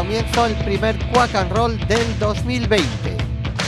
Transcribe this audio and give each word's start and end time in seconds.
comienzo 0.00 0.46
el 0.46 0.54
primer 0.64 0.96
Quack 1.12 1.34
and 1.34 1.52
Roll 1.52 1.78
del 1.86 2.18
2020. 2.18 2.86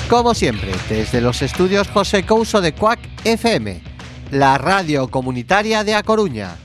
Como 0.09 0.33
siempre, 0.33 0.71
desde 0.89 1.21
los 1.21 1.43
estudios 1.43 1.89
José 1.89 2.23
Couso 2.23 2.63
de 2.63 2.73
Quack 2.73 3.01
FM, 3.23 3.83
la 4.31 4.57
radio 4.57 5.09
comunitaria 5.09 5.85
de 5.85 5.95
A 5.95 6.03
Coruña. 6.03 6.57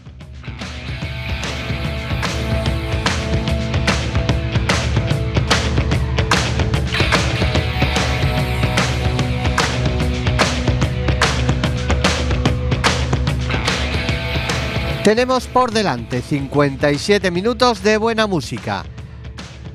Tenemos 15.04 15.48
por 15.48 15.72
delante 15.72 16.22
57 16.22 17.32
minutos 17.32 17.84
de 17.84 17.98
buena 17.98 18.28
música 18.28 18.86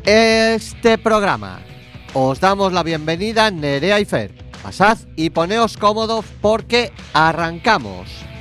este 0.05 0.99
programa. 0.99 1.61
Os 2.15 2.41
damos 2.41 2.73
la 2.73 2.83
bienvenida 2.83 3.51
Nerea 3.51 4.01
y 4.01 4.05
Fer. 4.05 4.33
Pasad 4.63 4.99
y 5.17 5.31
poneos 5.31 5.77
cómodos 5.77 6.25
porque 6.41 6.93
arrancamos. 7.13 8.32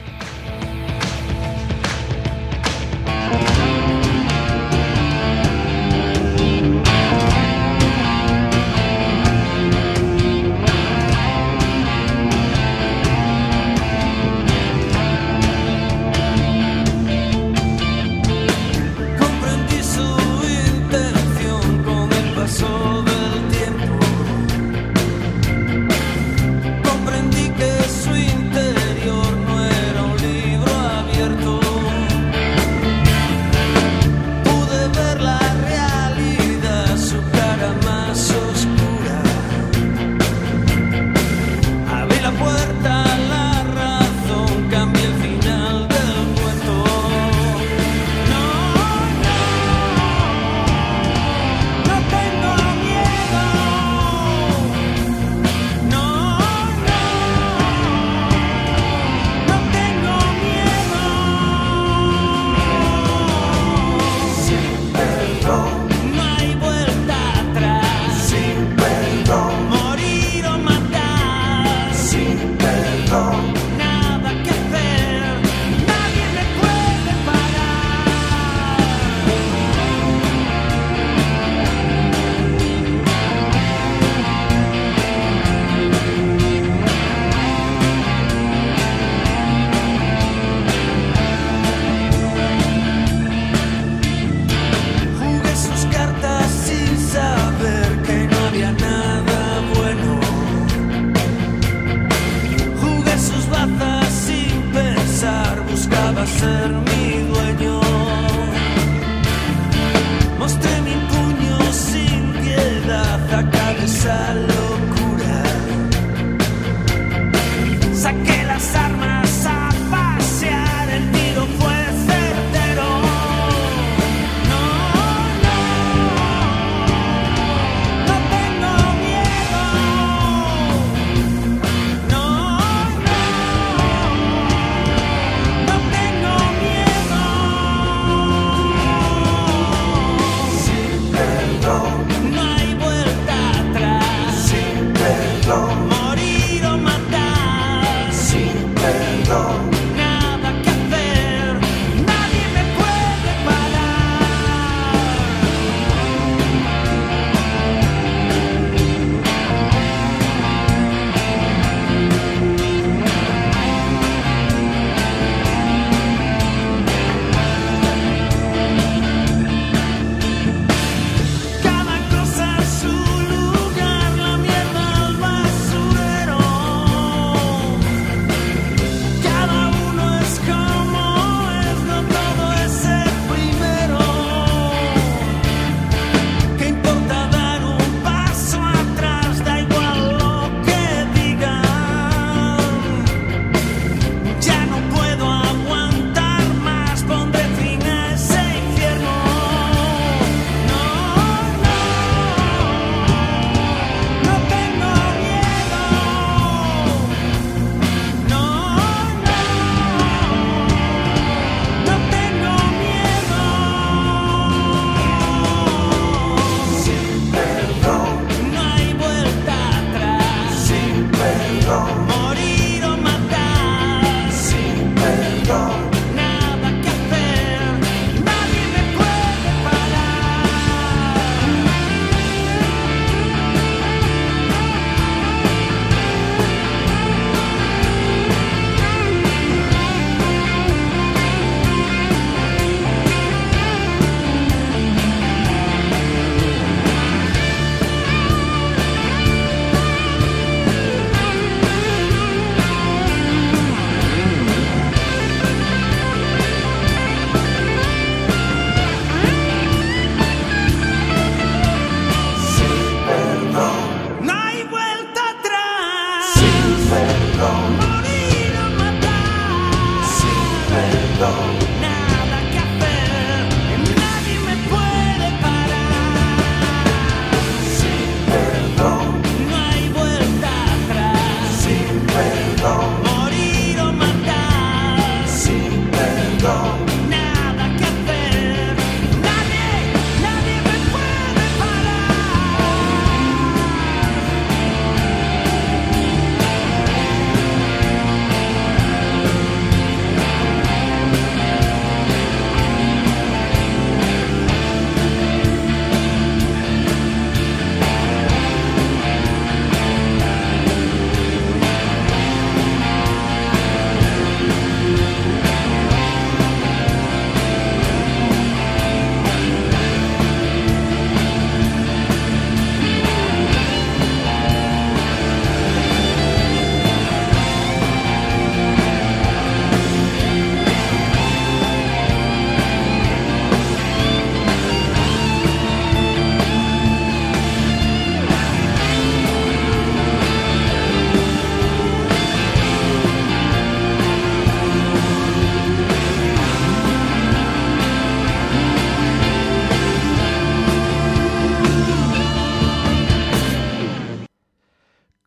song 149.32 149.91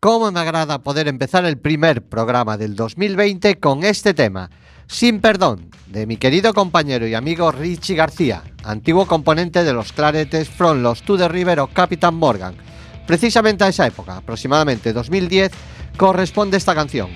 cómo 0.05 0.31
me 0.31 0.39
agrada 0.39 0.83
poder 0.83 1.07
empezar 1.07 1.45
el 1.45 1.57
primer 1.57 2.03
programa 2.03 2.57
del 2.57 2.75
2020 2.75 3.55
con 3.55 3.83
este 3.83 4.13
tema, 4.13 4.51
Sin 4.85 5.19
Perdón, 5.19 5.71
de 5.87 6.05
mi 6.05 6.17
querido 6.17 6.53
compañero 6.53 7.07
y 7.07 7.15
amigo 7.15 7.51
Richie 7.51 7.95
García, 7.95 8.43
antiguo 8.63 9.07
componente 9.07 9.63
de 9.63 9.73
los 9.73 9.93
claretes 9.93 10.47
From 10.47 10.83
Los 10.83 11.01
to 11.01 11.27
River 11.27 11.59
o 11.59 11.65
Captain 11.65 12.13
Morgan. 12.13 12.53
Precisamente 13.07 13.63
a 13.63 13.69
esa 13.69 13.87
época, 13.87 14.17
aproximadamente 14.17 14.93
2010, 14.93 15.51
corresponde 15.97 16.57
esta 16.57 16.75
canción. 16.75 17.09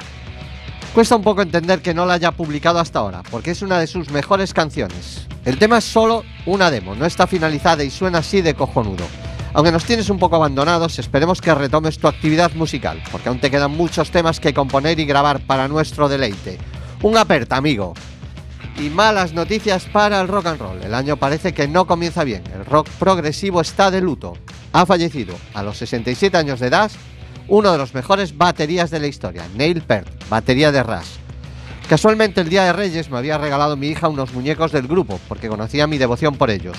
Cuesta 0.91 1.15
un 1.15 1.21
poco 1.21 1.43
entender 1.43 1.83
que 1.83 1.93
no 1.93 2.07
la 2.07 2.15
haya 2.15 2.31
publicado 2.31 2.79
hasta 2.79 2.97
ahora, 2.97 3.21
porque 3.29 3.51
es 3.51 3.61
una 3.61 3.77
de 3.77 3.85
sus 3.85 4.09
mejores 4.09 4.51
canciones. 4.51 5.27
El 5.45 5.59
tema 5.59 5.77
es 5.77 5.83
solo 5.83 6.23
una 6.47 6.71
demo, 6.71 6.95
no 6.95 7.05
está 7.05 7.27
finalizada 7.27 7.83
y 7.83 7.91
suena 7.91 8.17
así 8.17 8.41
de 8.41 8.55
cojonudo. 8.55 9.05
Aunque 9.53 9.71
nos 9.71 9.85
tienes 9.85 10.09
un 10.09 10.19
poco 10.19 10.35
abandonados, 10.35 10.99
esperemos 10.99 11.41
que 11.41 11.53
retomes 11.53 11.97
tu 11.97 12.07
actividad 12.07 12.53
musical, 12.53 13.01
porque 13.11 13.29
aún 13.29 13.39
te 13.39 13.49
quedan 13.49 13.71
muchos 13.71 14.11
temas 14.11 14.39
que 14.39 14.53
componer 14.53 14.99
y 14.99 15.05
grabar 15.05 15.39
para 15.41 15.67
nuestro 15.67 16.07
deleite. 16.07 16.59
Un 17.01 17.17
aperta, 17.17 17.57
amigo. 17.57 17.93
Y 18.77 18.89
malas 18.89 19.33
noticias 19.33 19.85
para 19.85 20.21
el 20.21 20.27
rock 20.27 20.45
and 20.45 20.59
roll. 20.59 20.83
El 20.83 20.93
año 20.93 21.17
parece 21.17 21.53
que 21.53 21.67
no 21.67 21.87
comienza 21.87 22.23
bien. 22.23 22.43
El 22.53 22.65
rock 22.65 22.87
progresivo 22.99 23.59
está 23.61 23.89
de 23.89 24.01
luto. 24.01 24.33
Ha 24.71 24.85
fallecido 24.85 25.35
a 25.53 25.63
los 25.63 25.77
67 25.77 26.37
años 26.37 26.59
de 26.59 26.67
edad 26.67 26.91
uno 27.49 27.71
de 27.71 27.79
los 27.79 27.95
mejores 27.95 28.37
baterías 28.37 28.91
de 28.91 28.99
la 28.99 29.07
historia, 29.07 29.43
Neil 29.55 29.81
Peart, 29.81 30.07
batería 30.29 30.71
de 30.71 30.83
Rush. 30.83 31.17
Casualmente 31.89 32.41
el 32.41 32.49
día 32.49 32.65
de 32.65 32.73
Reyes 32.73 33.09
me 33.09 33.17
había 33.17 33.39
regalado 33.39 33.75
mi 33.75 33.87
hija 33.87 34.07
unos 34.07 34.31
muñecos 34.33 34.71
del 34.71 34.87
grupo, 34.87 35.19
porque 35.27 35.49
conocía 35.49 35.87
mi 35.87 35.97
devoción 35.97 36.35
por 36.35 36.51
ellos. 36.51 36.77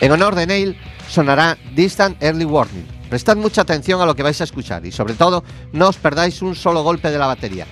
En 0.00 0.12
honor 0.12 0.34
de 0.34 0.46
Neil 0.46 0.76
sonará 1.08 1.58
Distant 1.74 2.22
Early 2.22 2.46
Warning. 2.46 2.86
Prestad 3.10 3.36
mucha 3.36 3.60
atención 3.60 4.00
a 4.00 4.06
lo 4.06 4.16
que 4.16 4.22
vais 4.22 4.40
a 4.40 4.44
escuchar 4.44 4.86
y 4.86 4.92
sobre 4.92 5.14
todo 5.14 5.44
no 5.72 5.88
os 5.88 5.96
perdáis 5.96 6.40
un 6.40 6.54
solo 6.54 6.82
golpe 6.82 7.10
de 7.10 7.18
la 7.18 7.26
batería. 7.26 7.66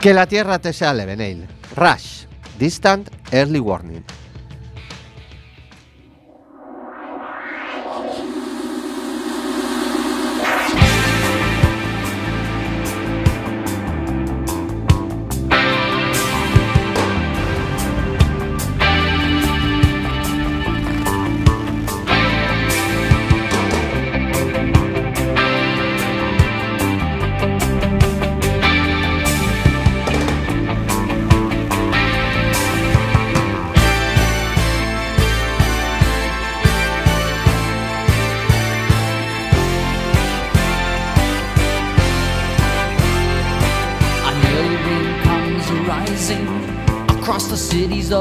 Que 0.00 0.14
la 0.14 0.26
tierra 0.26 0.60
te 0.60 0.72
sea 0.72 0.94
leve, 0.94 1.16
Neil. 1.16 1.46
Rush, 1.74 2.26
Distant 2.58 3.08
Early 3.32 3.58
Warning. 3.58 4.04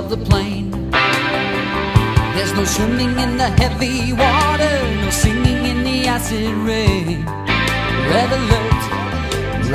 Of 0.06 0.20
the 0.20 0.26
plain. 0.26 0.72
There's 2.36 2.54
no 2.54 2.64
swimming 2.64 3.18
in 3.18 3.38
the 3.38 3.50
heavy 3.62 4.14
water, 4.14 4.76
no 5.02 5.10
singing 5.10 5.66
in 5.72 5.84
the 5.84 6.08
acid 6.08 6.54
rain. 6.70 7.26
Red 8.14 8.30
alert, 8.40 8.82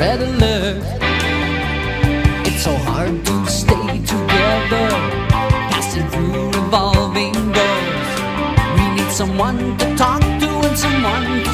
red 0.01 0.19
alert. 0.21 0.83
It's 2.47 2.63
so 2.63 2.73
hard 2.89 3.25
to 3.25 3.45
stay 3.47 3.89
together, 4.13 4.87
passing 5.71 6.07
through 6.13 6.51
revolving 6.59 7.33
doors. 7.57 8.09
We 8.77 8.83
need 8.95 9.11
someone 9.11 9.77
to 9.79 9.95
talk 9.95 10.21
to 10.21 10.49
and 10.67 10.77
someone 10.77 11.50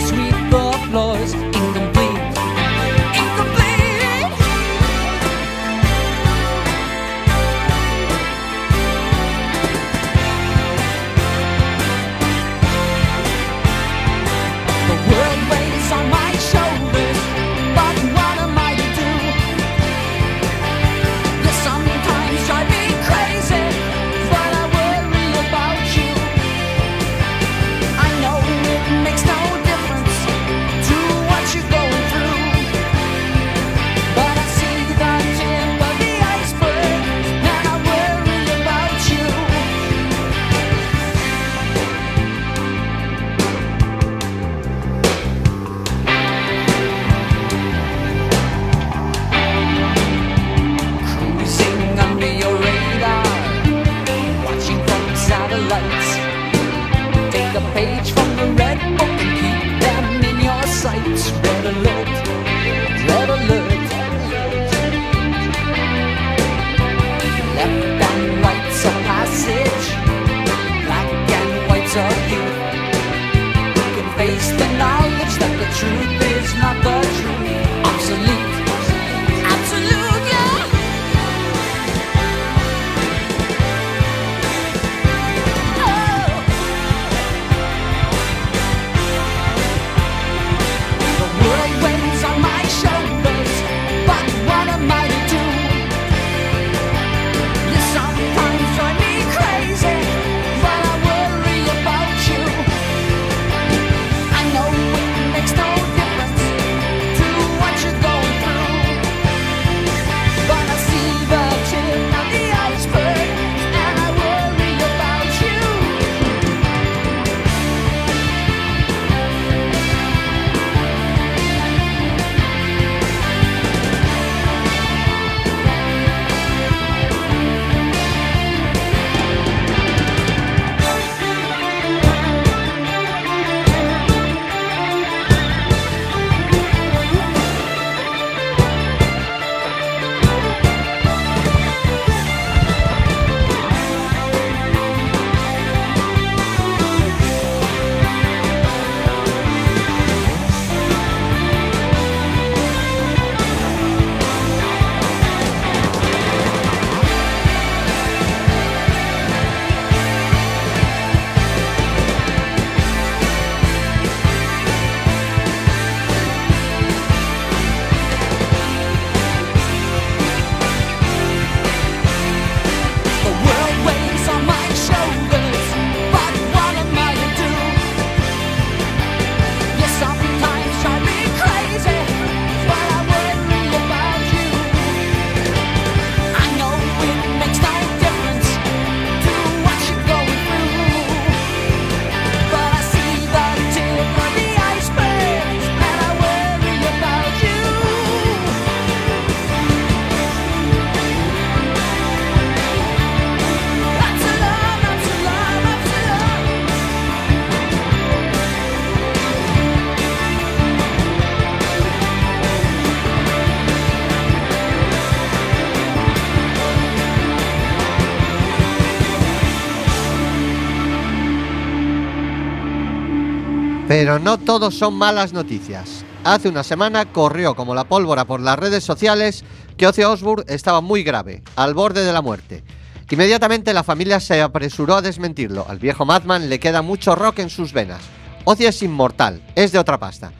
Pero 223.88 224.20
no 224.20 224.38
todos 224.38 224.78
son 224.78 224.96
malas 224.96 225.32
noticias. 225.32 226.04
Hace 226.26 226.50
una 226.50 226.64
semana 226.64 227.06
corrió 227.06 227.56
como 227.56 227.74
la 227.74 227.88
pólvora 227.88 228.26
por 228.26 228.42
las 228.42 228.60
redes 228.60 228.84
sociales 228.84 229.46
que 229.78 229.88
Ozzy 229.88 230.04
Osbourne 230.04 230.44
estaba 230.50 230.82
muy 230.82 231.04
grave, 231.04 231.42
al 231.56 231.74
borde 231.74 232.04
de 232.04 232.12
la 232.12 232.22
muerte. 232.22 232.66
Inmediatamente 233.10 233.74
la 233.74 233.86
familia 233.86 234.20
se 234.20 234.42
apresuró 234.42 234.96
a 234.96 235.02
desmentirlo. 235.02 235.66
Al 235.70 235.80
viejo 235.80 236.06
Madman 236.06 236.50
le 236.50 236.60
queda 236.60 236.82
mucho 236.82 237.16
rock 237.16 237.40
en 237.40 237.50
sus 237.50 237.72
venas. 237.72 238.02
Ozzy 238.44 238.66
es 238.66 238.84
inmortal, 238.84 239.42
es 239.56 239.72
de 239.72 239.80
otra 239.80 239.98
pasta. 239.98 240.34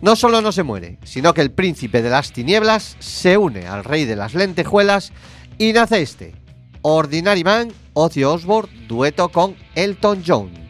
No 0.00 0.16
solo 0.16 0.40
no 0.40 0.50
se 0.50 0.62
muere, 0.62 0.98
sino 1.04 1.34
que 1.34 1.42
el 1.42 1.50
príncipe 1.50 2.00
de 2.00 2.08
las 2.08 2.32
tinieblas 2.32 2.96
se 2.98 3.36
une 3.36 3.66
al 3.66 3.84
rey 3.84 4.06
de 4.06 4.16
las 4.16 4.34
lentejuelas 4.34 5.12
y 5.58 5.74
nace 5.74 6.00
este, 6.00 6.34
Ordinary 6.80 7.44
Man, 7.44 7.72
Ozzy 7.92 8.24
Osbourne, 8.24 8.86
dueto 8.88 9.28
con 9.28 9.54
Elton 9.74 10.22
John. 10.26 10.65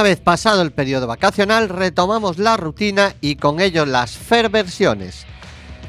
Una 0.00 0.08
vez 0.08 0.20
pasado 0.20 0.62
el 0.62 0.72
periodo 0.72 1.06
vacacional, 1.06 1.68
retomamos 1.68 2.38
la 2.38 2.56
rutina 2.56 3.14
y 3.20 3.36
con 3.36 3.60
ello 3.60 3.84
las 3.84 4.16
fair 4.16 4.48
versiones. 4.48 5.26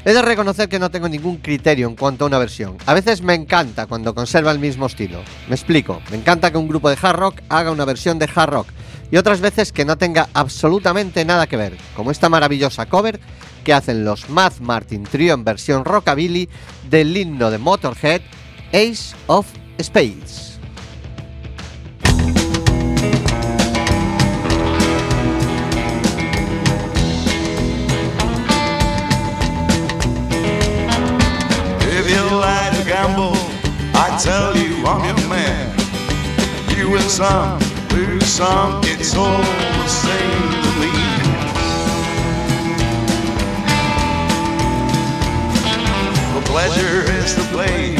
He 0.04 0.12
de 0.12 0.20
reconocer 0.20 0.68
que 0.68 0.78
no 0.78 0.90
tengo 0.90 1.08
ningún 1.08 1.38
criterio 1.38 1.88
en 1.88 1.96
cuanto 1.96 2.24
a 2.24 2.28
una 2.28 2.36
versión. 2.36 2.76
A 2.84 2.92
veces 2.92 3.22
me 3.22 3.32
encanta 3.32 3.86
cuando 3.86 4.14
conserva 4.14 4.52
el 4.52 4.58
mismo 4.58 4.84
estilo. 4.84 5.22
Me 5.48 5.54
explico, 5.54 6.02
me 6.10 6.18
encanta 6.18 6.50
que 6.50 6.58
un 6.58 6.68
grupo 6.68 6.90
de 6.90 6.98
hard 7.00 7.16
rock 7.16 7.40
haga 7.48 7.70
una 7.70 7.86
versión 7.86 8.18
de 8.18 8.28
hard 8.34 8.50
rock 8.50 8.66
y 9.10 9.16
otras 9.16 9.40
veces 9.40 9.72
que 9.72 9.86
no 9.86 9.96
tenga 9.96 10.28
absolutamente 10.34 11.24
nada 11.24 11.46
que 11.46 11.56
ver, 11.56 11.78
como 11.96 12.10
esta 12.10 12.28
maravillosa 12.28 12.84
cover 12.84 13.18
que 13.64 13.72
hacen 13.72 14.04
los 14.04 14.28
Math 14.28 14.60
Martin 14.60 15.04
Trio 15.04 15.32
en 15.32 15.44
versión 15.44 15.86
rockabilly 15.86 16.50
del 16.90 17.16
himno 17.16 17.50
de 17.50 17.56
Motorhead, 17.56 18.20
Ace 18.74 19.16
of 19.26 19.46
Spades. 19.80 20.51
Some, 37.12 37.58
lose 37.90 38.24
some, 38.24 38.80
it's 38.84 39.14
all 39.14 39.36
the 39.36 39.86
same 39.86 40.50
to 40.64 40.70
me. 40.80 40.92
The 46.32 46.42
pleasure 46.46 47.02
is 47.12 47.34
to 47.34 47.42
play, 47.52 47.96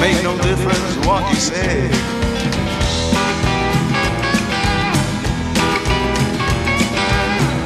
make 0.00 0.20
no 0.24 0.36
difference 0.42 1.06
what 1.06 1.30
you 1.30 1.36
say. 1.36 1.88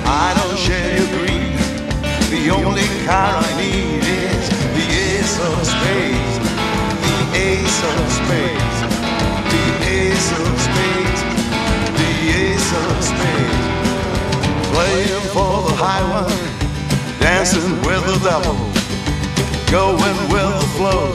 I 0.05 0.35
don't 0.37 0.59
share 0.59 0.99
your 0.99 1.09
greed. 1.17 1.57
The 2.29 2.51
only 2.51 2.85
car 3.07 3.43
I 3.43 3.57
need 3.57 4.05
is 4.05 4.49
the 4.77 4.87
ace 5.09 5.39
of 5.49 5.67
spades. 5.67 6.37
The 7.01 7.39
ace 7.39 7.85
of 7.85 8.13
spades. 8.13 8.50
With 17.87 18.05
the 18.07 18.19
devil. 18.23 18.57
Going 19.71 20.19
with 20.33 20.53
the 20.61 20.69
flow. 20.77 21.15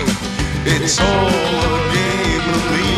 It's 0.65 0.99
all 0.99 1.27
a 1.27 1.77
game 1.93 2.45
to 2.51 2.59
me. 2.73 2.91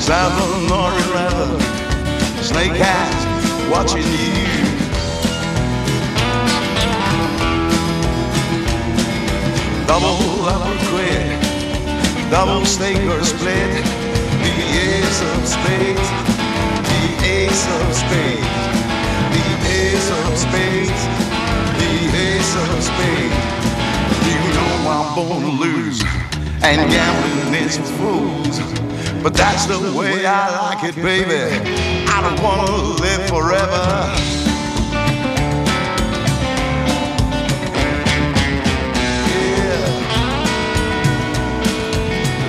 Seven 0.00 0.70
or 0.72 0.90
eleven. 1.06 1.60
Snake 2.42 2.80
eyes 2.80 3.22
watching 3.70 4.02
you. 4.02 4.64
Double 9.86 10.48
up 10.48 10.66
or 10.66 10.76
quit, 10.90 11.40
double 12.30 12.64
stake 12.66 13.04
or 13.08 13.22
split. 13.22 13.84
The 14.42 14.66
ace 14.84 15.20
of 15.22 15.46
spades, 15.46 16.08
ace 17.24 17.66
of 17.66 17.94
spades, 17.94 18.64
the 19.34 19.44
ace 19.72 20.10
of 20.10 20.36
spades, 20.36 21.00
the 21.80 21.92
ace 22.14 22.54
of 22.56 22.82
spades. 22.82 23.44
You 24.28 24.40
know 24.54 24.72
I'm 24.94 25.14
born 25.14 25.40
to 25.42 25.52
lose, 25.64 26.02
and 26.62 26.90
gambling 26.90 27.54
is 27.54 27.78
for 27.78 27.84
fools. 27.98 28.58
But 29.22 29.32
that's 29.34 29.64
the 29.66 29.78
way 29.96 30.26
I 30.26 30.50
like 30.60 30.84
it, 30.84 30.96
baby. 30.96 31.40
I 32.06 32.20
don't 32.20 32.40
wanna 32.42 32.70
live 33.00 33.26
forever. 33.28 33.84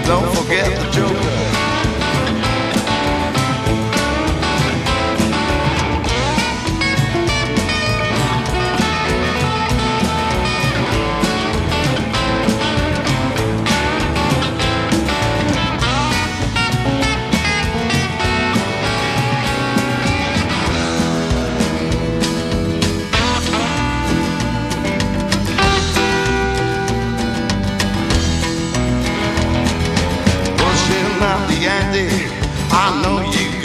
Don't 0.06 0.36
forget 0.36 0.68
the 0.80 0.92
Joker. 0.92 1.35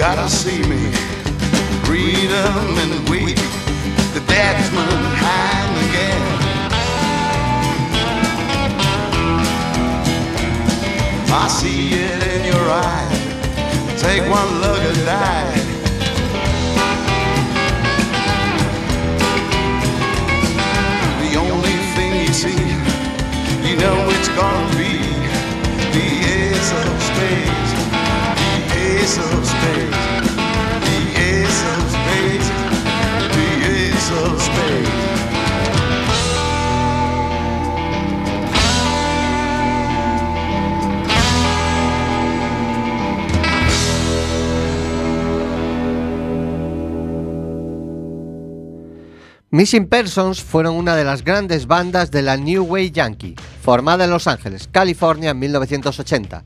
Gotta 0.01 0.31
see 0.31 0.63
me. 0.63 0.91
Freedom 1.85 2.79
and 2.85 3.07
we, 3.11 3.35
the 4.15 4.25
batsman 4.27 4.89
hang 5.21 5.73
again. 5.89 6.27
I 11.31 11.49
see 11.49 11.91
it 11.93 12.23
in 12.35 12.47
your 12.47 12.67
eye. 12.71 13.09
Take 13.99 14.23
one 14.31 14.61
look 14.63 14.81
and 14.81 15.05
die. 15.05 15.60
Missing 49.61 49.89
Persons 49.89 50.43
fueron 50.43 50.75
una 50.75 50.97
de 50.97 51.05
las 51.05 51.23
grandes 51.23 51.67
bandas 51.67 52.11
de 52.11 52.23
la 52.23 52.39
New 52.39 52.65
Wave 52.65 52.93
Yankee, 52.93 53.35
formada 53.61 54.05
en 54.05 54.11
Los 54.11 54.27
Ángeles, 54.27 54.71
California 54.73 55.33
en 55.33 55.39
1980. 55.39 56.45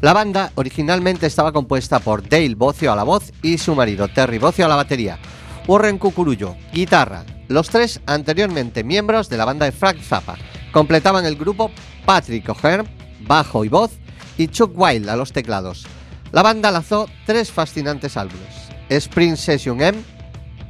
La 0.00 0.14
banda 0.14 0.50
originalmente 0.54 1.26
estaba 1.26 1.52
compuesta 1.52 1.98
por 1.98 2.26
Dale 2.26 2.54
Bocio 2.54 2.90
a 2.90 2.96
la 2.96 3.02
voz 3.02 3.34
y 3.42 3.58
su 3.58 3.74
marido 3.74 4.08
Terry 4.08 4.38
Bocio 4.38 4.64
a 4.64 4.68
la 4.68 4.76
batería, 4.76 5.18
Warren 5.66 5.98
Cucurullo, 5.98 6.56
guitarra. 6.72 7.22
Los 7.48 7.68
tres 7.68 8.00
anteriormente 8.06 8.82
miembros 8.82 9.28
de 9.28 9.36
la 9.36 9.44
banda 9.44 9.66
de 9.66 9.72
Frank 9.72 10.00
Zappa 10.00 10.38
completaban 10.72 11.26
el 11.26 11.36
grupo 11.36 11.70
Patrick 12.06 12.48
O'Hearn, 12.48 12.88
bajo 13.26 13.62
y 13.62 13.68
voz, 13.68 13.90
y 14.38 14.48
Chuck 14.48 14.72
Wild 14.74 15.10
a 15.10 15.16
los 15.16 15.34
teclados. 15.34 15.86
La 16.32 16.42
banda 16.42 16.70
lanzó 16.70 17.10
tres 17.26 17.52
fascinantes 17.52 18.16
álbumes: 18.16 18.70
Spring 18.88 19.36
Session 19.36 19.82
M, 19.82 20.02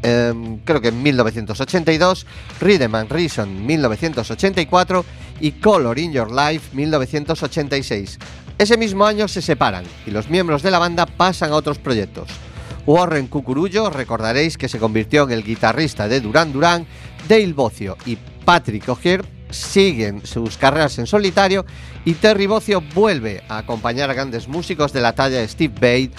em, 0.02 0.58
creo 0.58 0.80
que 0.80 0.88
en 0.88 1.02
1982, 1.02 2.26
Rhythm 2.60 2.94
and 2.94 3.10
Reason 3.10 3.66
1984 3.66 5.04
y 5.40 5.52
Color 5.52 5.98
in 5.98 6.12
Your 6.12 6.30
Life 6.30 6.74
1986. 6.74 8.18
Ese 8.58 8.76
mismo 8.76 9.06
año 9.06 9.28
se 9.28 9.40
separan 9.40 9.84
y 10.06 10.10
los 10.10 10.28
miembros 10.28 10.62
de 10.62 10.70
la 10.70 10.78
banda 10.78 11.06
pasan 11.06 11.52
a 11.52 11.56
otros 11.56 11.78
proyectos. 11.78 12.28
Warren 12.86 13.26
Cucurullo, 13.26 13.90
recordaréis 13.90 14.56
que 14.56 14.68
se 14.68 14.78
convirtió 14.78 15.24
en 15.24 15.32
el 15.32 15.44
guitarrista 15.44 16.08
de 16.08 16.20
Duran 16.20 16.52
Duran, 16.52 16.86
Dale 17.28 17.52
Bocio 17.52 17.96
y 18.06 18.16
Patrick 18.44 18.88
O'Hearn 18.88 19.26
siguen 19.50 20.26
sus 20.26 20.56
carreras 20.56 20.98
en 20.98 21.06
solitario 21.06 21.64
y 22.04 22.14
Terry 22.14 22.46
Bocio 22.46 22.82
vuelve 22.94 23.42
a 23.48 23.58
acompañar 23.58 24.10
a 24.10 24.14
grandes 24.14 24.48
músicos 24.48 24.92
de 24.92 25.00
la 25.00 25.14
talla 25.14 25.38
de 25.38 25.48
Steve 25.48 25.74
Bate, 25.74 26.10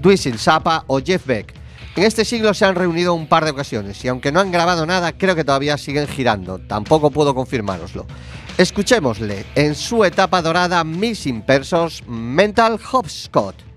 Dweezil 0.00 0.38
Zappa 0.38 0.84
o 0.86 1.00
Jeff 1.00 1.26
Beck. 1.26 1.61
En 1.94 2.04
este 2.04 2.24
siglo 2.24 2.54
se 2.54 2.64
han 2.64 2.74
reunido 2.74 3.12
un 3.12 3.26
par 3.26 3.44
de 3.44 3.50
ocasiones 3.50 4.02
y 4.02 4.08
aunque 4.08 4.32
no 4.32 4.40
han 4.40 4.50
grabado 4.50 4.86
nada, 4.86 5.12
creo 5.12 5.34
que 5.34 5.44
todavía 5.44 5.76
siguen 5.76 6.08
girando. 6.08 6.58
Tampoco 6.58 7.10
puedo 7.10 7.34
confirmároslo. 7.34 8.06
Escuchémosle 8.56 9.44
en 9.54 9.74
su 9.74 10.02
etapa 10.02 10.40
dorada 10.40 10.84
Missing 10.84 11.42
Persons 11.42 12.02
Mental 12.06 12.78
Hopscotch. 12.90 13.71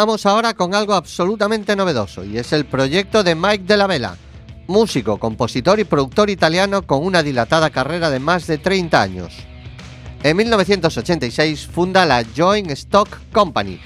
Vamos 0.00 0.26
ahora 0.26 0.54
con 0.54 0.76
algo 0.76 0.94
absolutamente 0.94 1.74
novedoso 1.74 2.24
y 2.24 2.38
es 2.38 2.52
el 2.52 2.66
proyecto 2.66 3.24
de 3.24 3.34
Mike 3.34 3.64
de 3.64 3.76
la 3.76 3.88
Vela, 3.88 4.16
músico, 4.68 5.18
compositor 5.18 5.80
y 5.80 5.84
productor 5.84 6.30
italiano 6.30 6.82
con 6.82 7.04
una 7.04 7.24
dilatada 7.24 7.70
carrera 7.70 8.08
de 8.08 8.20
más 8.20 8.46
de 8.46 8.58
30 8.58 9.02
años. 9.02 9.34
En 10.22 10.36
1986 10.36 11.66
funda 11.66 12.06
la 12.06 12.24
Joint 12.36 12.70
Stock 12.70 13.08
Company, 13.32 13.80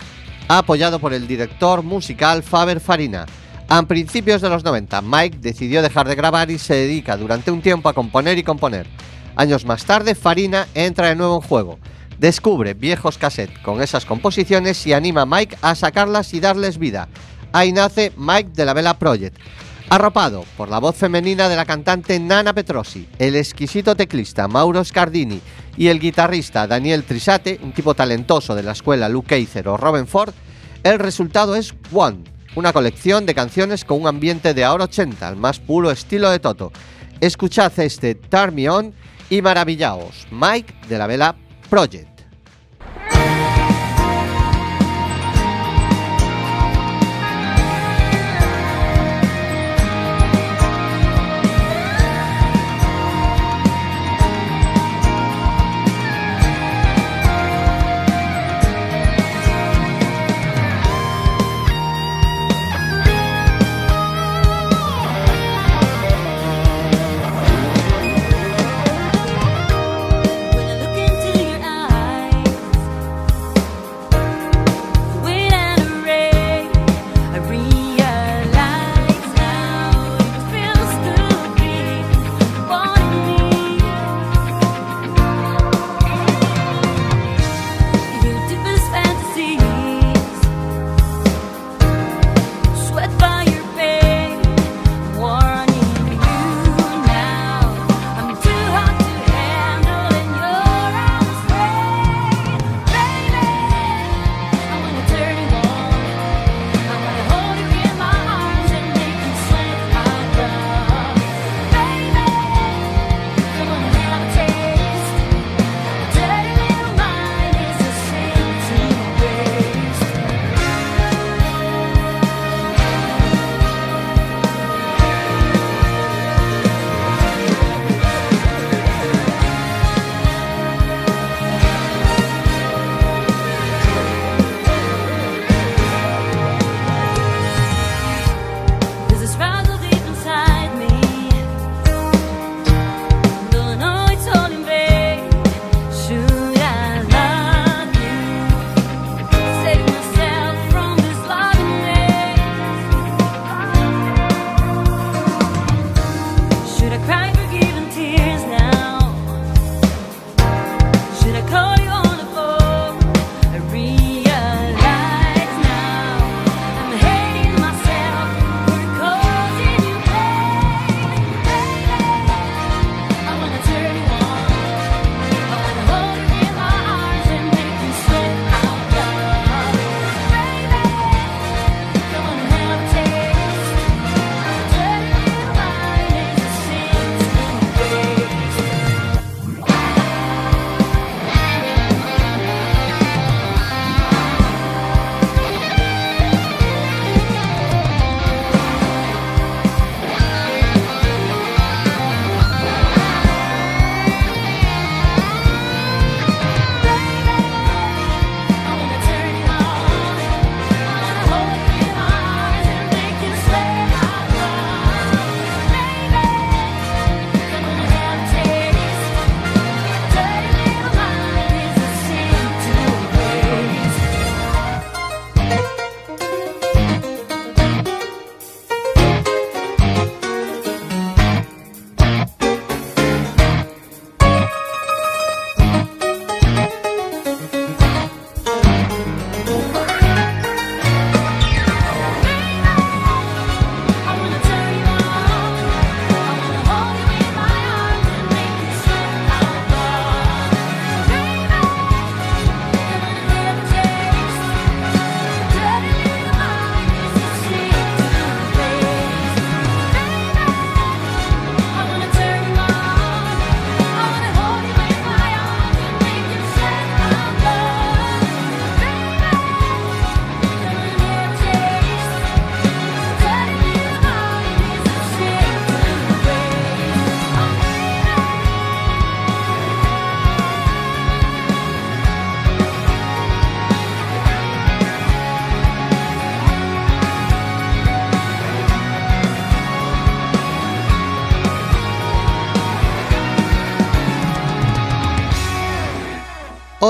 apoyado 0.48 0.98
por 0.98 1.14
el 1.14 1.26
director 1.26 1.82
musical 1.82 2.42
Faber 2.42 2.80
Farina. 2.80 3.24
A 3.70 3.82
principios 3.84 4.42
de 4.42 4.50
los 4.50 4.64
90, 4.64 5.00
Mike 5.00 5.38
decidió 5.40 5.80
dejar 5.80 6.06
de 6.08 6.14
grabar 6.14 6.50
y 6.50 6.58
se 6.58 6.74
dedica 6.74 7.16
durante 7.16 7.50
un 7.50 7.62
tiempo 7.62 7.88
a 7.88 7.94
componer 7.94 8.36
y 8.36 8.42
componer. 8.42 8.86
Años 9.34 9.64
más 9.64 9.86
tarde, 9.86 10.14
Farina 10.14 10.68
entra 10.74 11.08
de 11.08 11.16
nuevo 11.16 11.36
en 11.36 11.48
juego. 11.48 11.78
Descubre 12.22 12.74
viejos 12.74 13.18
cassettes 13.18 13.58
con 13.64 13.82
esas 13.82 14.04
composiciones 14.04 14.86
y 14.86 14.92
anima 14.92 15.22
a 15.22 15.26
Mike 15.26 15.56
a 15.60 15.74
sacarlas 15.74 16.32
y 16.34 16.38
darles 16.38 16.78
vida. 16.78 17.08
Ahí 17.52 17.72
nace 17.72 18.12
Mike 18.16 18.50
de 18.54 18.64
la 18.64 18.74
Vela 18.74 18.96
Project. 18.96 19.36
Arropado 19.90 20.44
por 20.56 20.68
la 20.68 20.78
voz 20.78 20.94
femenina 20.94 21.48
de 21.48 21.56
la 21.56 21.64
cantante 21.64 22.20
Nana 22.20 22.54
Petrosi, 22.54 23.08
el 23.18 23.34
exquisito 23.34 23.96
teclista 23.96 24.46
Mauro 24.46 24.84
Scardini 24.84 25.40
y 25.76 25.88
el 25.88 25.98
guitarrista 25.98 26.68
Daniel 26.68 27.02
Trisate, 27.02 27.58
un 27.60 27.72
tipo 27.72 27.92
talentoso 27.92 28.54
de 28.54 28.62
la 28.62 28.70
escuela 28.70 29.08
Luke 29.08 29.26
Keiser 29.26 29.66
o 29.66 29.76
Robin 29.76 30.06
Ford, 30.06 30.32
el 30.84 31.00
resultado 31.00 31.56
es 31.56 31.74
One, 31.92 32.22
una 32.54 32.72
colección 32.72 33.26
de 33.26 33.34
canciones 33.34 33.84
con 33.84 34.00
un 34.00 34.06
ambiente 34.06 34.54
de 34.54 34.62
ahora 34.62 34.84
80, 34.84 35.26
al 35.26 35.34
más 35.34 35.58
puro 35.58 35.90
estilo 35.90 36.30
de 36.30 36.38
Toto. 36.38 36.70
Escuchad 37.20 37.72
este 37.80 38.14
Turn 38.14 38.54
Me 38.54 38.70
On 38.70 38.94
y 39.28 39.42
maravillaos, 39.42 40.28
Mike 40.30 40.72
de 40.88 40.98
la 40.98 41.08
Vela 41.08 41.34
Project. 41.68 42.11
Bye. 43.42 43.71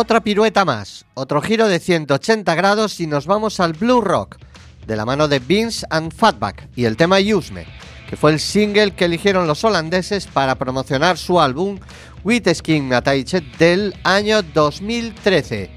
Otra 0.02 0.20
pirueta 0.20 0.64
más, 0.64 1.04
otro 1.14 1.40
giro 1.40 1.68
de 1.68 1.78
180 1.78 2.56
grados 2.56 2.98
y 2.98 3.06
nos 3.06 3.24
vamos 3.26 3.60
al 3.60 3.72
Blue 3.72 4.00
Rock, 4.00 4.36
de 4.84 4.96
la 4.96 5.04
mano 5.04 5.28
de 5.28 5.38
Vince 5.38 5.86
and 5.90 6.12
Fatback 6.12 6.68
y 6.74 6.86
el 6.86 6.96
tema 6.96 7.18
Use 7.20 7.52
Me, 7.52 7.66
que 8.10 8.16
fue 8.16 8.32
el 8.32 8.40
single 8.40 8.96
que 8.96 9.04
eligieron 9.04 9.46
los 9.46 9.62
holandeses 9.62 10.26
para 10.26 10.56
promocionar 10.56 11.18
su 11.18 11.40
álbum 11.40 11.78
With 12.24 12.52
Skin 12.52 12.92
Attached 12.92 13.44
del 13.58 13.94
año 14.02 14.42
2013. 14.42 15.70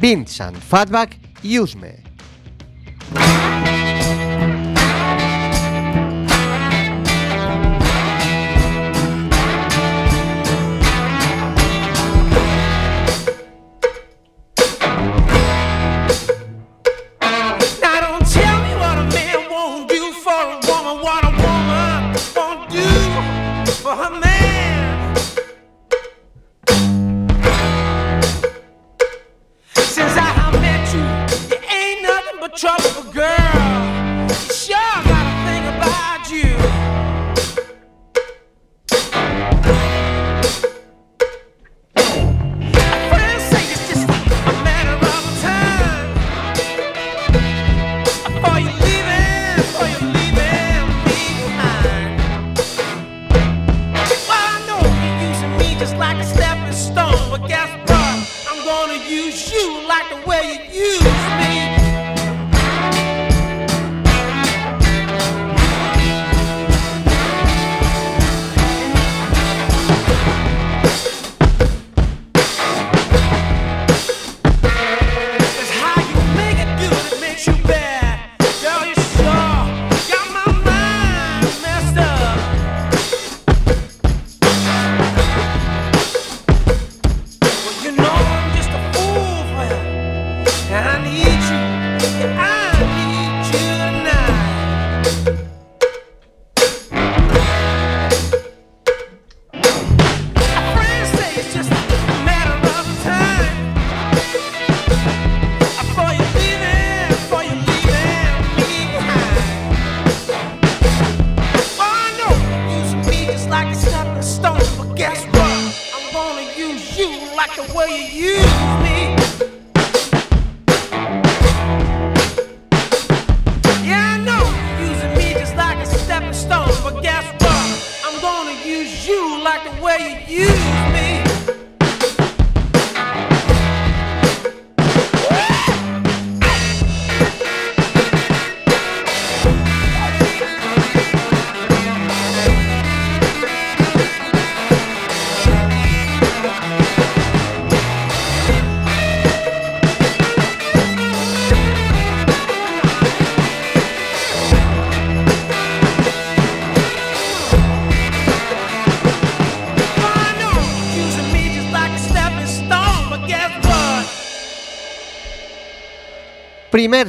Vince 0.00 0.42
and 0.42 0.58
Fatback 0.58 1.16
Use 1.44 1.78
Me. 1.78 2.02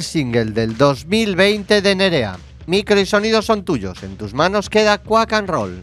Single 0.02 0.46
del 0.46 0.76
2020 0.76 1.82
de 1.82 1.94
Nerea. 1.94 2.36
Micro 2.66 3.00
y 3.00 3.06
sonido 3.06 3.42
son 3.42 3.64
tuyos. 3.64 4.02
En 4.02 4.16
tus 4.16 4.34
manos 4.34 4.70
queda 4.70 4.98
Quack 4.98 5.32
and 5.32 5.48
Roll. 5.48 5.82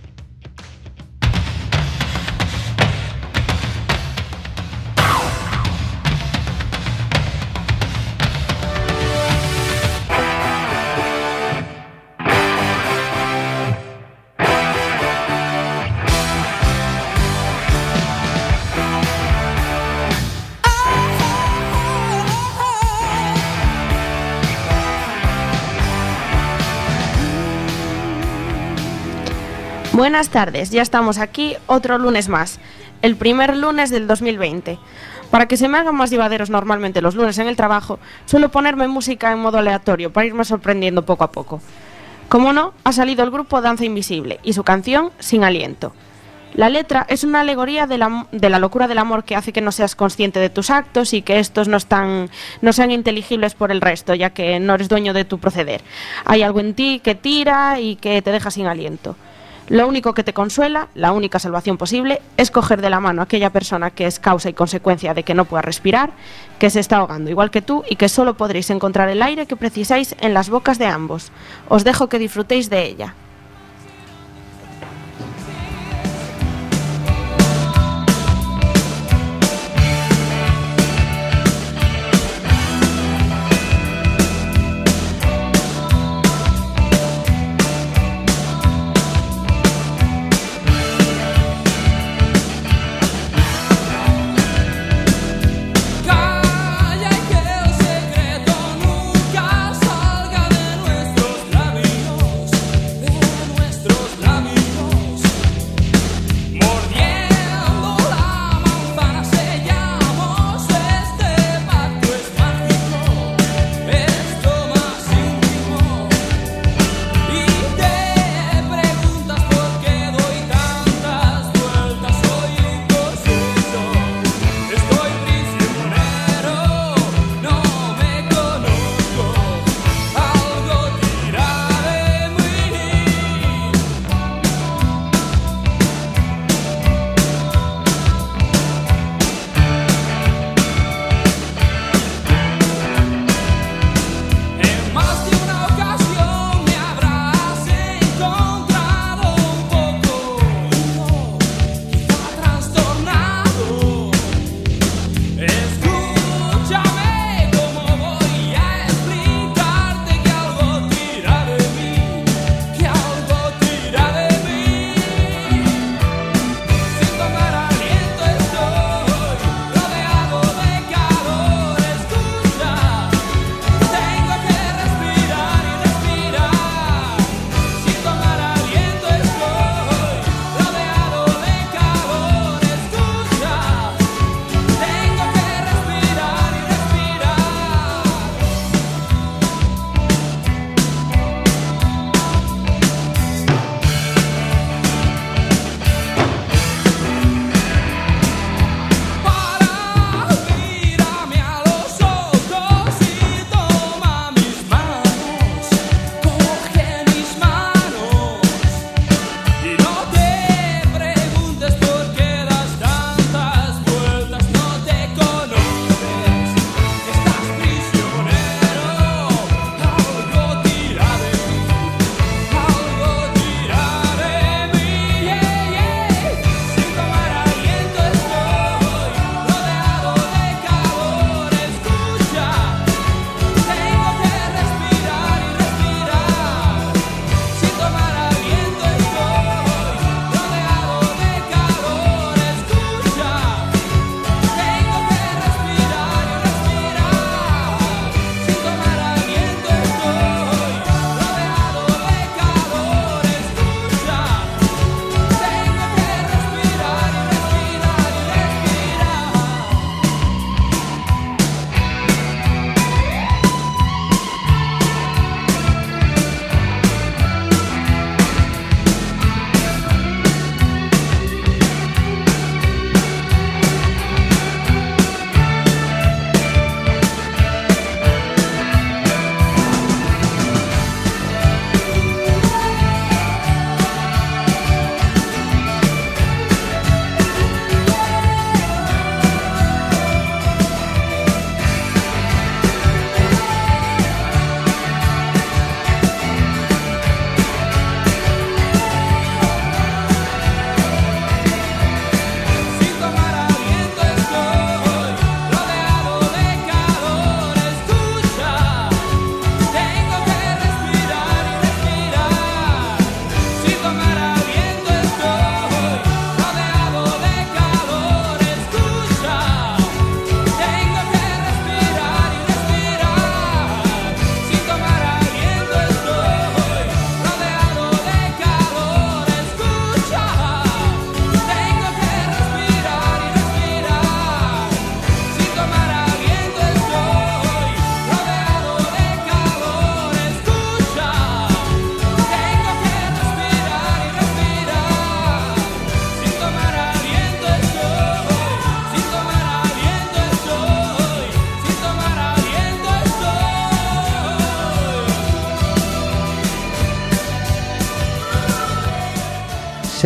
Buenas 30.07 30.29
tardes, 30.29 30.69
ya 30.69 30.81
estamos 30.81 31.17
aquí 31.17 31.57
otro 31.65 31.97
lunes 31.97 32.29
más, 32.29 32.61
el 33.01 33.17
primer 33.17 33.57
lunes 33.57 33.89
del 33.89 34.07
2020. 34.07 34.79
Para 35.29 35.49
que 35.49 35.57
se 35.57 35.67
me 35.67 35.77
hagan 35.77 35.97
más 35.97 36.09
llevaderos 36.09 36.49
normalmente 36.49 37.01
los 37.01 37.13
lunes 37.13 37.37
en 37.39 37.47
el 37.49 37.57
trabajo, 37.57 37.99
suelo 38.25 38.47
ponerme 38.47 38.87
música 38.87 39.33
en 39.33 39.39
modo 39.39 39.57
aleatorio 39.57 40.13
para 40.13 40.25
irme 40.25 40.45
sorprendiendo 40.45 41.03
poco 41.03 41.25
a 41.25 41.31
poco. 41.33 41.59
Como 42.29 42.53
no, 42.53 42.73
ha 42.85 42.93
salido 42.93 43.21
el 43.25 43.31
grupo 43.31 43.59
Danza 43.59 43.83
Invisible 43.83 44.39
y 44.43 44.53
su 44.53 44.63
canción 44.63 45.11
Sin 45.19 45.43
Aliento. 45.43 45.91
La 46.53 46.69
letra 46.69 47.05
es 47.09 47.25
una 47.25 47.41
alegoría 47.41 47.85
de 47.85 47.97
la, 47.97 48.59
locura 48.59 48.87
del 48.87 48.99
amor 48.99 49.25
que 49.25 49.35
hace 49.35 49.51
que 49.51 49.59
no 49.59 49.73
seas 49.73 49.97
consciente 49.97 50.39
de 50.39 50.49
tus 50.49 50.69
actos 50.69 51.13
y 51.13 51.21
que 51.21 51.39
estos 51.39 51.67
no 51.67 51.79
sean 51.81 52.91
inteligibles 52.91 53.55
por 53.55 53.73
el 53.73 53.81
resto, 53.81 54.15
ya 54.15 54.29
que 54.29 54.57
no 54.61 54.75
eres 54.75 54.87
dueño 54.87 55.11
de 55.11 55.25
tu 55.25 55.37
proceder. 55.37 55.81
Hay 56.23 56.43
algo 56.43 56.61
en 56.61 56.75
ti 56.75 57.01
que 57.03 57.13
tira 57.13 57.81
y 57.81 57.97
que 57.97 58.21
te 58.21 58.31
deja 58.31 58.51
sin 58.51 58.67
aliento. 58.67 59.17
Lo 59.69 59.85
único 59.85 60.13
que 60.13 60.23
te 60.23 60.33
consuela, 60.33 60.87
la 60.95 61.11
única 61.11 61.39
salvación 61.39 61.77
posible, 61.77 62.21
es 62.37 62.51
coger 62.51 62.81
de 62.81 62.89
la 62.89 63.01
mano 63.01 63.21
a 63.21 63.25
aquella 63.25 63.49
persona 63.49 63.91
que 63.91 64.05
es 64.05 64.17
causa 64.17 64.49
y 64.49 64.53
consecuencia 64.53 65.13
de 65.13 65.23
que 65.23 65.33
no 65.33 65.43
pueda 65.43 65.61
respirar, 65.61 66.11
que 66.57 66.69
se 66.69 66.79
está 66.79 66.97
ahogando 66.97 67.29
igual 67.29 67.51
que 67.51 67.61
tú 67.61 67.83
y 67.89 67.97
que 67.97 68.07
solo 68.07 68.37
podréis 68.37 68.69
encontrar 68.69 69.09
el 69.09 69.21
aire 69.21 69.45
que 69.45 69.57
precisáis 69.57 70.15
en 70.21 70.33
las 70.33 70.49
bocas 70.49 70.79
de 70.79 70.85
ambos. 70.85 71.31
Os 71.67 71.83
dejo 71.83 72.07
que 72.07 72.17
disfrutéis 72.17 72.69
de 72.69 72.85
ella. 72.85 73.13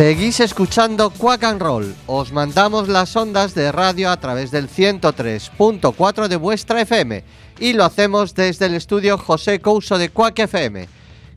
Seguís 0.02 0.40
escuchando 0.40 1.10
Quack 1.10 1.44
and 1.44 1.62
Roll. 1.62 1.94
Os 2.08 2.32
mandamos 2.32 2.88
las 2.88 3.14
ondas 3.14 3.54
de 3.54 3.70
radio 3.70 4.10
a 4.10 4.16
través 4.16 4.50
del 4.50 4.68
103.4 4.68 6.26
de 6.26 6.34
vuestra 6.34 6.80
FM 6.80 7.22
y 7.60 7.74
lo 7.74 7.84
hacemos 7.84 8.34
desde 8.34 8.66
el 8.66 8.74
estudio 8.74 9.16
José 9.16 9.60
Couso 9.60 9.98
de 9.98 10.08
Quack 10.08 10.40
FM. 10.40 10.88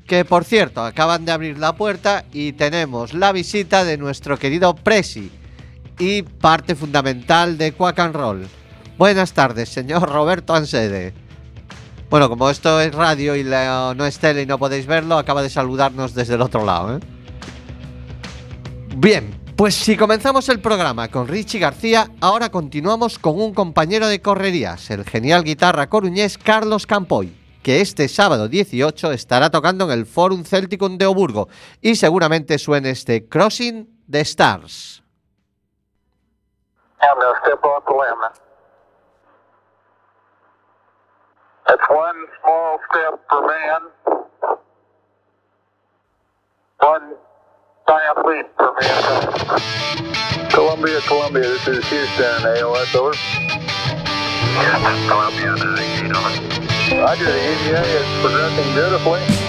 Que 0.08 0.26
por 0.26 0.46
cierto, 0.46 0.84
acaban 0.84 1.26
de 1.26 1.32
abrir 1.32 1.60
la 1.60 1.76
puerta 1.76 2.26
y 2.34 2.54
tenemos 2.54 3.14
la 3.14 3.32
visita 3.34 3.84
de 3.84 4.00
nuestro 4.00 4.40
querido 4.40 4.74
Presi 4.74 5.32
y 6.00 6.24
parte 6.24 6.74
fundamental 6.74 7.60
de 7.60 7.72
Quack 7.72 8.00
and 8.00 8.16
Roll. 8.16 8.48
Buenas 8.98 9.34
tardes, 9.34 9.70
señor 9.70 10.10
Roberto 10.10 10.56
Ansede. 10.56 11.14
Bueno, 12.10 12.30
como 12.30 12.50
esto 12.50 12.82
es 12.82 12.96
radio 12.96 13.36
y 13.36 13.44
no 13.44 14.06
es 14.08 14.18
tele 14.18 14.42
y 14.42 14.48
no 14.48 14.58
podéis 14.58 14.88
verlo, 14.88 15.20
acaba 15.20 15.44
de 15.44 15.52
saludarnos 15.52 16.16
desde 16.16 16.34
el 16.34 16.42
otro 16.42 16.66
lado. 16.66 16.98
¿eh? 16.98 17.15
Bien, 18.98 19.30
pues 19.58 19.76
si 19.76 19.98
comenzamos 19.98 20.48
el 20.48 20.62
programa 20.62 21.10
con 21.10 21.28
Richie 21.28 21.60
García, 21.60 22.08
ahora 22.22 22.50
continuamos 22.50 23.20
con 23.20 23.42
un 23.42 23.54
compañero 23.54 24.08
de 24.08 24.22
correrías, 24.22 24.90
el 24.90 25.04
genial 25.04 25.44
guitarra 25.44 25.90
coruñés 25.90 26.38
Carlos 26.38 26.88
Campoy, 26.88 27.38
que 27.62 27.82
este 27.82 28.08
sábado 28.08 28.48
18 28.48 29.12
estará 29.12 29.50
tocando 29.50 29.84
en 29.84 29.92
el 29.92 30.06
Forum 30.06 30.46
Celticum 30.46 30.98
de 30.98 31.08
Oburgo 31.08 31.50
y 31.82 31.96
seguramente 31.96 32.58
suene 32.58 32.92
este 32.92 33.28
Crossing 33.28 34.02
the 34.10 34.22
Stars. 34.22 35.04
Leap 47.88 48.46
for 48.58 48.74
mankind. 48.82 50.52
Columbia, 50.52 51.00
Columbia, 51.02 51.44
this 51.44 51.68
is 51.68 51.86
Houston, 51.90 52.42
AOS, 52.42 52.96
over. 52.96 53.14
Columbia, 55.08 55.54
uh, 55.54 55.76
98, 55.76 56.16
over. 56.16 57.02
Roger, 57.02 57.26
the 57.26 57.38
EVA 57.38 57.82
is 57.82 58.22
progressing 58.22 58.74
beautifully. 58.74 59.45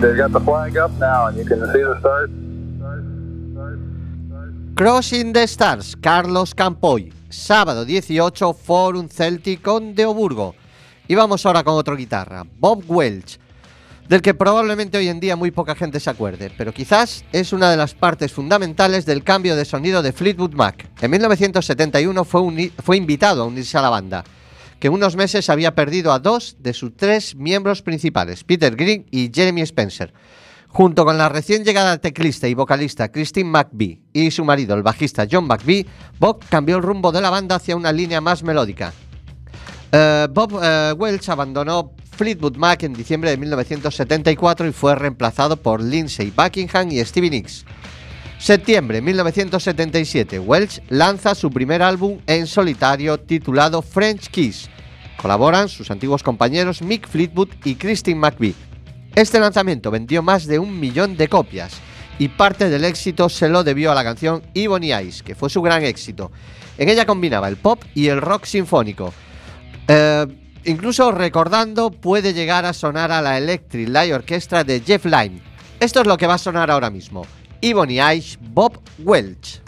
They've 0.00 0.14
got 0.14 0.30
the 0.32 0.40
flag 0.40 0.76
up 0.76 0.90
now, 1.00 1.28
and 1.28 1.38
you 1.38 1.44
can 1.44 1.60
see 1.72 1.82
the 1.82 1.98
stars. 2.00 2.30
Crossing 4.74 5.32
the 5.32 5.44
Stars, 5.44 5.96
Carlos 5.96 6.54
Campoy. 6.54 7.10
Sábado 7.30 7.86
18, 7.86 8.54
Forum 8.54 9.08
Celtic 9.08 9.62
con 9.62 9.94
Deoburgo. 9.94 10.54
Y 11.08 11.14
vamos 11.14 11.46
ahora 11.46 11.64
con 11.64 11.74
otro 11.74 11.96
guitarra, 11.96 12.44
Bob 12.58 12.84
Welch, 12.86 13.38
del 14.08 14.20
que 14.20 14.34
probablemente 14.34 14.98
hoy 14.98 15.08
en 15.08 15.18
día 15.18 15.34
muy 15.34 15.50
poca 15.50 15.74
gente 15.74 15.98
se 15.98 16.10
acuerde, 16.10 16.52
pero 16.58 16.74
quizás 16.74 17.24
es 17.32 17.54
una 17.54 17.70
de 17.70 17.78
las 17.78 17.94
partes 17.94 18.32
fundamentales 18.32 19.06
del 19.06 19.24
cambio 19.24 19.56
de 19.56 19.64
sonido 19.64 20.02
de 20.02 20.12
Fleetwood 20.12 20.52
Mac. 20.52 20.88
En 21.00 21.10
1971 21.10 22.24
fue, 22.24 22.72
fue 22.82 22.96
invitado 22.98 23.42
a 23.42 23.46
unirse 23.46 23.78
a 23.78 23.82
la 23.82 23.90
banda, 23.90 24.24
que 24.78 24.88
en 24.88 24.94
unos 24.94 25.16
meses 25.16 25.50
había 25.50 25.74
perdido 25.74 26.12
a 26.12 26.18
dos 26.18 26.56
de 26.58 26.72
sus 26.72 26.96
tres 26.96 27.34
miembros 27.36 27.82
principales, 27.82 28.44
Peter 28.44 28.74
Green 28.76 29.06
y 29.10 29.30
Jeremy 29.32 29.62
Spencer. 29.62 30.12
Junto 30.68 31.04
con 31.04 31.16
la 31.16 31.28
recién 31.28 31.64
llegada 31.64 31.98
teclista 31.98 32.48
y 32.48 32.54
vocalista 32.54 33.10
Christine 33.10 33.48
McVie 33.48 34.00
y 34.12 34.30
su 34.30 34.44
marido, 34.44 34.74
el 34.74 34.82
bajista 34.82 35.26
John 35.30 35.46
McVie, 35.46 35.86
Bob 36.18 36.44
cambió 36.50 36.76
el 36.76 36.82
rumbo 36.82 37.12
de 37.12 37.22
la 37.22 37.30
banda 37.30 37.56
hacia 37.56 37.76
una 37.76 37.92
línea 37.92 38.20
más 38.20 38.42
melódica. 38.42 38.92
Eh, 39.92 40.26
Bob 40.30 40.60
eh, 40.62 40.92
Welch 40.92 41.28
abandonó 41.30 41.92
Fleetwood 42.16 42.56
Mac 42.56 42.82
en 42.82 42.92
diciembre 42.92 43.30
de 43.30 43.36
1974 43.36 44.66
y 44.66 44.72
fue 44.72 44.94
reemplazado 44.94 45.56
por 45.56 45.82
Lindsey 45.82 46.30
Buckingham 46.30 46.90
y 46.90 47.04
Stevie 47.04 47.30
Nicks. 47.30 47.64
Septiembre 48.38 49.00
1977, 49.00 50.38
Welch 50.38 50.82
lanza 50.90 51.34
su 51.34 51.50
primer 51.50 51.82
álbum 51.82 52.20
en 52.26 52.46
solitario 52.46 53.18
titulado 53.18 53.80
French 53.82 54.28
Kiss. 54.28 54.68
Colaboran 55.20 55.68
sus 55.68 55.90
antiguos 55.90 56.22
compañeros 56.22 56.82
Mick 56.82 57.08
Fleetwood 57.08 57.48
y 57.64 57.76
Christine 57.76 58.20
McVie. 58.20 58.54
Este 59.14 59.40
lanzamiento 59.40 59.90
vendió 59.90 60.22
más 60.22 60.46
de 60.46 60.58
un 60.58 60.78
millón 60.78 61.16
de 61.16 61.28
copias 61.28 61.80
y 62.18 62.28
parte 62.28 62.68
del 62.68 62.84
éxito 62.84 63.30
se 63.30 63.48
lo 63.48 63.64
debió 63.64 63.90
a 63.90 63.94
la 63.94 64.04
canción 64.04 64.42
Ebony 64.54 64.92
Eyes, 64.92 65.22
que 65.22 65.34
fue 65.34 65.48
su 65.48 65.62
gran 65.62 65.82
éxito. 65.82 66.30
En 66.76 66.90
ella 66.90 67.06
combinaba 67.06 67.48
el 67.48 67.56
pop 67.56 67.82
y 67.94 68.08
el 68.08 68.20
rock 68.20 68.44
sinfónico. 68.44 69.14
Eh, 69.88 70.26
incluso 70.64 71.10
recordando 71.10 71.90
puede 71.90 72.34
llegar 72.34 72.66
a 72.66 72.74
sonar 72.74 73.10
a 73.10 73.22
la 73.22 73.38
Electric 73.38 73.88
Light 73.88 74.12
Orchestra 74.12 74.62
de 74.62 74.80
Jeff 74.80 75.06
Lynne. 75.06 75.40
Esto 75.80 76.02
es 76.02 76.06
lo 76.06 76.18
que 76.18 76.26
va 76.26 76.34
a 76.34 76.38
sonar 76.38 76.70
ahora 76.70 76.90
mismo. 76.90 77.26
Ebony 77.62 78.00
Eyes, 78.00 78.36
Bob 78.40 78.78
Welch. 78.98 79.60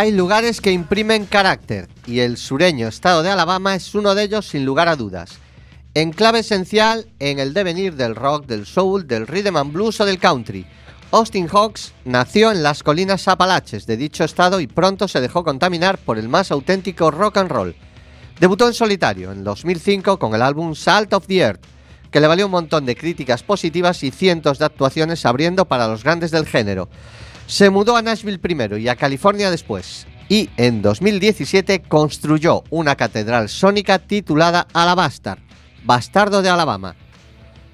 Hay 0.00 0.12
lugares 0.12 0.62
que 0.62 0.72
imprimen 0.72 1.26
carácter 1.26 1.86
y 2.06 2.20
el 2.20 2.38
sureño 2.38 2.88
estado 2.88 3.22
de 3.22 3.28
Alabama 3.28 3.74
es 3.74 3.94
uno 3.94 4.14
de 4.14 4.22
ellos 4.22 4.48
sin 4.48 4.64
lugar 4.64 4.88
a 4.88 4.96
dudas. 4.96 5.32
enclave 5.92 6.38
esencial 6.38 7.06
en 7.18 7.38
el 7.38 7.52
devenir 7.52 7.96
del 7.96 8.16
rock, 8.16 8.46
del 8.46 8.64
soul, 8.64 9.06
del 9.06 9.26
rhythm 9.26 9.58
and 9.58 9.74
blues 9.74 10.00
o 10.00 10.06
del 10.06 10.18
country. 10.18 10.64
Austin 11.10 11.48
Hawks 11.48 11.92
nació 12.06 12.50
en 12.50 12.62
las 12.62 12.82
colinas 12.82 13.28
Apalaches 13.28 13.84
de 13.84 13.98
dicho 13.98 14.24
estado 14.24 14.60
y 14.60 14.66
pronto 14.66 15.06
se 15.06 15.20
dejó 15.20 15.44
contaminar 15.44 15.98
por 15.98 16.16
el 16.16 16.30
más 16.30 16.50
auténtico 16.50 17.10
rock 17.10 17.36
and 17.36 17.50
roll. 17.50 17.76
Debutó 18.40 18.68
en 18.68 18.72
solitario 18.72 19.32
en 19.32 19.44
2005 19.44 20.18
con 20.18 20.34
el 20.34 20.40
álbum 20.40 20.74
Salt 20.74 21.12
of 21.12 21.26
the 21.26 21.40
Earth, 21.40 21.60
que 22.10 22.20
le 22.20 22.26
valió 22.26 22.46
un 22.46 22.52
montón 22.52 22.86
de 22.86 22.96
críticas 22.96 23.42
positivas 23.42 24.02
y 24.02 24.10
cientos 24.10 24.58
de 24.58 24.64
actuaciones 24.64 25.26
abriendo 25.26 25.66
para 25.66 25.88
los 25.88 26.02
grandes 26.04 26.30
del 26.30 26.46
género. 26.46 26.88
Se 27.50 27.68
mudó 27.68 27.96
a 27.96 28.02
Nashville 28.02 28.38
primero 28.38 28.78
y 28.78 28.86
a 28.86 28.94
California 28.94 29.50
después, 29.50 30.06
y 30.28 30.48
en 30.56 30.82
2017 30.82 31.82
construyó 31.82 32.62
una 32.70 32.94
catedral 32.94 33.48
sónica 33.48 33.98
titulada 33.98 34.68
Alabastar, 34.72 35.40
Bastardo 35.82 36.42
de 36.42 36.48
Alabama. 36.48 36.94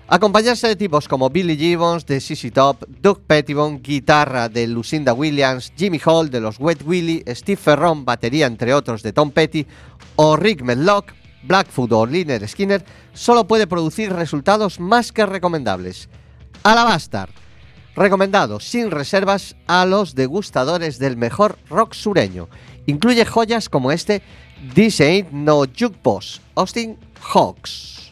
Acompañarse 0.09 0.67
de 0.67 0.77
tipos 0.77 1.07
como 1.07 1.29
Billy 1.29 1.59
Gibbons 1.59 2.07
de 2.07 2.23
CC 2.23 2.51
Top, 2.51 2.87
Doug 2.89 3.21
Pettibone, 3.27 3.81
guitarra 3.81 4.49
de 4.49 4.67
Lucinda 4.67 5.13
Williams, 5.13 5.71
Jimmy 5.77 6.01
Hall 6.07 6.31
de 6.31 6.41
los 6.41 6.59
Wet 6.59 6.81
Willie, 6.83 7.23
Steve 7.35 7.61
Ferron, 7.61 8.07
batería 8.07 8.47
entre 8.47 8.73
otros 8.73 9.03
de 9.03 9.13
Tom 9.13 9.31
Petty, 9.31 9.67
o 10.17 10.37
Rick 10.37 10.63
Medlock, 10.63 11.13
Blackfoot 11.43 11.93
o 11.93 12.07
Liner 12.07 12.49
Skinner, 12.49 12.83
solo 13.13 13.47
puede 13.47 13.67
producir 13.67 14.11
resultados 14.11 14.81
más 14.81 15.13
que 15.13 15.27
recomendables. 15.27 16.09
Alabastar, 16.63 17.29
recomendado 17.97 18.61
sin 18.61 18.91
reservas 18.91 19.57
a 19.67 19.87
los 19.87 20.15
degustadores 20.15 20.99
del 20.99 21.17
mejor 21.17 21.59
rock 21.69 21.95
sureño. 21.95 22.49
Incluye 22.87 23.25
joyas 23.25 23.69
como 23.69 23.91
este 23.91 24.23
This 24.75 25.01
Ain't 25.01 25.33
No 25.33 25.65
Jukebox, 25.65 26.41
Austin 26.55 26.99
Hawks. 27.21 28.06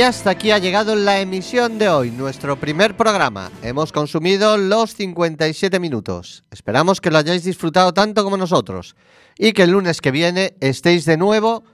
Y 0.00 0.02
hasta 0.02 0.30
aquí 0.30 0.50
ha 0.50 0.56
llegado 0.56 0.96
la 0.96 1.20
emisión 1.20 1.76
de 1.76 1.90
hoy, 1.90 2.10
nuestro 2.10 2.58
primer 2.58 2.96
programa. 2.96 3.50
Hemos 3.62 3.92
consumido 3.92 4.56
los 4.56 4.94
57 4.94 5.78
minutos. 5.78 6.42
Esperamos 6.50 7.02
que 7.02 7.10
lo 7.10 7.18
hayáis 7.18 7.44
disfrutado 7.44 7.92
tanto 7.92 8.24
como 8.24 8.38
nosotros 8.38 8.96
y 9.36 9.52
que 9.52 9.64
el 9.64 9.72
lunes 9.72 10.00
que 10.00 10.10
viene 10.10 10.54
estéis 10.60 11.04
de 11.04 11.18
nuevo 11.18 11.64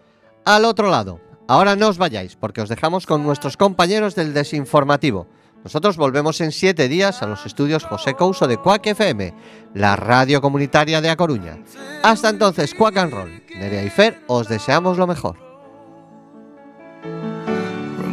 al 0.44 0.64
otro 0.64 0.90
lado. 0.90 1.20
Ahora 1.46 1.76
no 1.76 1.86
os 1.86 1.98
vayáis 1.98 2.34
porque 2.34 2.62
os 2.62 2.68
dejamos 2.68 3.06
con 3.06 3.22
nuestros 3.22 3.56
compañeros 3.56 4.16
del 4.16 4.34
desinformativo. 4.34 5.28
Nosotros 5.62 5.96
volvemos 5.96 6.40
en 6.40 6.50
siete 6.50 6.88
días 6.88 7.22
a 7.22 7.28
los 7.28 7.46
estudios 7.46 7.84
José 7.84 8.14
Couso 8.14 8.48
de 8.48 8.56
Cuac 8.56 8.88
FM, 8.88 9.34
la 9.74 9.94
radio 9.94 10.40
comunitaria 10.40 11.00
de 11.00 11.10
A 11.10 11.16
Coruña. 11.16 11.60
Hasta 12.02 12.30
entonces, 12.30 12.74
Cuac 12.74 12.96
and 12.96 13.12
Roll. 13.12 13.42
Nerea 13.56 13.84
y 13.84 13.90
Fer, 13.90 14.24
os 14.26 14.48
deseamos 14.48 14.98
lo 14.98 15.06
mejor. 15.06 15.45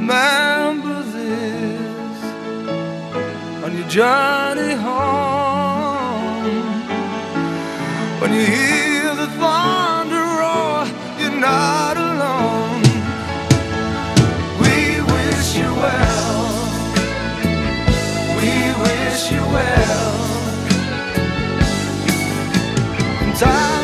Remember 0.05 1.01
this 1.01 2.19
on 3.63 3.71
your 3.77 3.87
journey 3.87 4.73
home. 4.75 6.43
When 8.19 8.33
you 8.33 8.45
hear 8.45 9.15
the 9.15 9.27
thunder 9.39 10.25
roar, 10.39 10.85
you're 11.19 11.39
not 11.39 11.95
alone. 11.95 12.83
We 14.59 14.99
wish 15.13 15.55
you 15.55 15.71
well. 15.83 16.47
We 18.39 18.51
wish 18.83 19.31
you 19.31 19.43
well. 19.55 20.15
Time 23.39 23.82